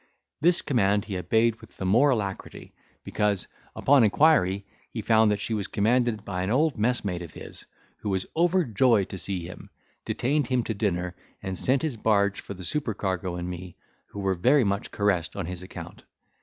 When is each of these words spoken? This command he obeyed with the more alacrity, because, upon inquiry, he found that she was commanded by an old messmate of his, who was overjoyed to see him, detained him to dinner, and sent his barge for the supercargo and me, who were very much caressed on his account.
This 0.41 0.63
command 0.63 1.05
he 1.05 1.15
obeyed 1.15 1.61
with 1.61 1.77
the 1.77 1.85
more 1.85 2.09
alacrity, 2.09 2.73
because, 3.03 3.47
upon 3.75 4.03
inquiry, 4.03 4.65
he 4.89 5.03
found 5.03 5.29
that 5.29 5.39
she 5.39 5.53
was 5.53 5.67
commanded 5.67 6.25
by 6.25 6.41
an 6.41 6.49
old 6.49 6.75
messmate 6.75 7.21
of 7.21 7.33
his, 7.35 7.65
who 7.97 8.09
was 8.09 8.25
overjoyed 8.35 9.09
to 9.09 9.19
see 9.19 9.45
him, 9.45 9.69
detained 10.03 10.47
him 10.47 10.63
to 10.63 10.73
dinner, 10.73 11.15
and 11.43 11.55
sent 11.55 11.83
his 11.83 11.97
barge 11.97 12.41
for 12.41 12.55
the 12.55 12.65
supercargo 12.65 13.35
and 13.35 13.47
me, 13.47 13.75
who 14.07 14.19
were 14.19 14.33
very 14.33 14.63
much 14.63 14.89
caressed 14.89 15.35
on 15.35 15.45
his 15.45 15.61
account. 15.61 16.03